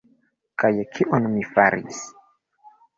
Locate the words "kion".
0.97-1.29